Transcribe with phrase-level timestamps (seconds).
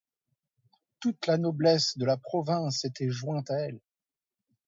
[0.99, 3.79] Toute la noblesse de la province s'était jointe à elle.